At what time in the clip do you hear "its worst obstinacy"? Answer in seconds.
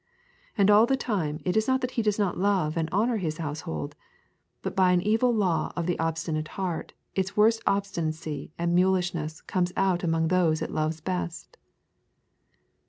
7.13-8.51